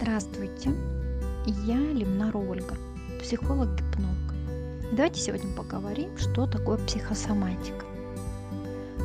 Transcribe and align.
Здравствуйте, 0.00 0.70
я 1.66 1.76
Лимнар 1.76 2.34
Ольга, 2.34 2.74
психолог-гипнолог. 3.20 4.34
Давайте 4.92 5.20
сегодня 5.20 5.54
поговорим, 5.54 6.16
что 6.16 6.46
такое 6.46 6.78
психосоматика. 6.78 7.84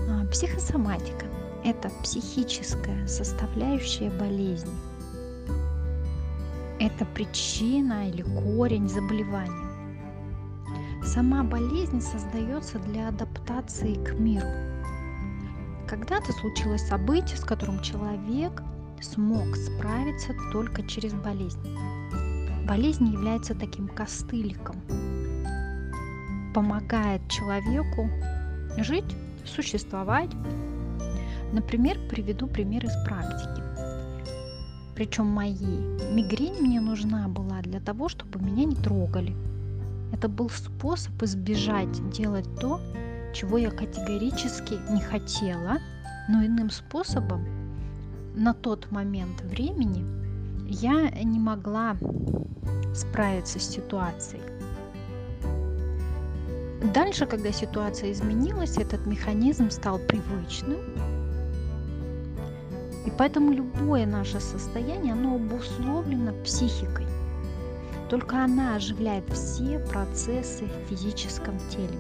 А, 0.10 0.26
психосоматика– 0.28 1.26
это 1.66 1.92
психическая 2.02 3.06
составляющая 3.08 4.10
болезни. 4.10 4.72
Это 6.80 7.04
причина 7.04 8.08
или 8.08 8.22
корень 8.22 8.88
заболевания. 8.88 9.68
Сама 11.04 11.44
болезнь 11.44 12.00
создается 12.00 12.80
для 12.80 13.10
адаптации 13.10 13.96
к 13.96 14.14
миру. 14.14 14.48
Когда-то 15.90 16.32
случилось 16.32 16.88
событие, 16.88 17.36
с 17.36 17.44
которым 17.44 17.82
человек– 17.82 18.64
смог 19.06 19.56
справиться 19.56 20.34
только 20.52 20.84
через 20.84 21.14
болезнь. 21.14 21.60
Болезнь 22.68 23.06
является 23.06 23.54
таким 23.54 23.88
костыликом, 23.88 24.76
помогает 26.54 27.22
человеку 27.30 28.10
жить, 28.78 29.16
существовать. 29.46 30.32
Например, 31.54 31.98
приведу 32.10 32.48
пример 32.48 32.86
из 32.86 32.94
практики. 33.06 33.62
Причем 34.96 35.28
моей 35.28 35.80
мигрень 36.12 36.62
мне 36.62 36.82
нужна 36.82 37.28
была 37.28 37.62
для 37.62 37.80
того, 37.80 38.10
чтобы 38.10 38.40
меня 38.40 38.66
не 38.66 38.76
трогали. 38.76 39.36
Это 40.12 40.28
был 40.28 40.50
способ 40.50 41.22
избежать 41.22 42.10
делать 42.10 42.48
то, 42.60 42.80
чего 43.34 43.58
я 43.58 43.70
категорически 43.70 44.80
не 44.92 45.02
хотела, 45.02 45.78
но 46.30 46.46
иным 46.46 46.70
способом 46.70 47.65
на 48.36 48.54
тот 48.54 48.92
момент 48.92 49.42
времени 49.42 50.06
я 50.68 51.10
не 51.24 51.40
могла 51.40 51.96
справиться 52.94 53.60
с 53.60 53.70
ситуацией. 53.70 54.44
Дальше, 56.94 57.26
когда 57.26 57.52
ситуация 57.52 58.12
изменилась, 58.12 58.78
этот 58.78 59.06
механизм 59.06 59.70
стал 59.70 60.00
привычным. 60.00 60.80
И 63.06 63.12
поэтому 63.18 63.54
любое 63.54 64.06
наше 64.06 64.40
состояние, 64.40 65.14
оно 65.14 65.36
обусловлено 65.36 66.34
психикой. 66.44 67.08
Только 68.10 68.44
она 68.44 68.76
оживляет 68.76 69.28
все 69.32 69.80
процессы 69.80 70.66
в 70.66 70.90
физическом 70.90 71.58
теле. 71.70 71.98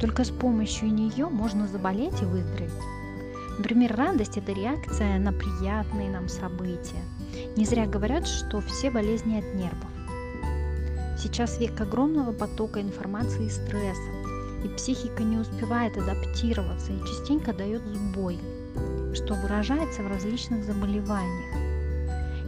Только 0.00 0.24
с 0.24 0.30
помощью 0.30 0.92
нее 0.92 1.28
можно 1.28 1.66
заболеть 1.68 2.20
и 2.20 2.24
выздороветь. 2.24 2.72
Например, 3.58 3.94
радость– 3.94 4.36
это 4.38 4.52
реакция 4.52 5.18
на 5.18 5.32
приятные 5.32 6.10
нам 6.10 6.28
события. 6.28 7.02
Не 7.56 7.64
зря 7.64 7.86
говорят, 7.86 8.26
что 8.26 8.60
все 8.60 8.90
болезни 8.90 9.38
от 9.38 9.54
нервов. 9.54 9.90
Сейчас 11.18 11.58
век 11.60 11.80
огромного 11.80 12.32
потока 12.32 12.80
информации 12.80 13.46
и 13.46 13.50
стресса, 13.50 14.10
и 14.64 14.68
психика 14.68 15.22
не 15.22 15.36
успевает 15.36 15.96
адаптироваться 15.96 16.92
и 16.92 17.00
частенько 17.00 17.52
дает 17.52 17.82
сбой, 17.86 18.38
что 19.14 19.34
выражается 19.34 20.02
в 20.02 20.08
различных 20.08 20.64
заболеваниях. 20.64 21.61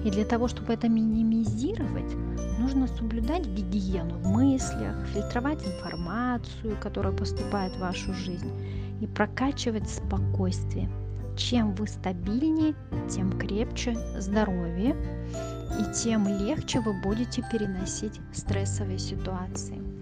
И 0.05 0.11
для 0.11 0.25
того, 0.25 0.49
чтобы 0.49 0.75
это 0.75 0.89
минимизировать, 0.89 2.15
нужно 2.59 2.87
соблюдать 2.87 3.47
гигиену 3.47 4.19
в 4.19 4.27
мыслях, 4.27 4.95
фильтровать 5.15 5.67
информацию, 5.67 6.77
которая 6.81 7.13
поступает 7.13 7.73
в 7.73 7.81
вашу 7.81 8.13
жизнь, 8.13 8.53
и 9.01 9.07
прокачивать 9.07 9.89
спокойствие. 9.89 10.91
Чем 11.37 11.75
вы 11.75 11.89
стабильнее, 11.89 12.75
тем 13.11 13.37
крепче 13.39 13.97
здоровье 14.19 14.95
и 15.81 15.95
тем 15.95 16.29
легче 16.29 16.81
вы 16.81 16.93
будете 17.03 17.43
переносить 17.51 18.21
стрессовые 18.33 18.99
ситуации. 18.99 19.94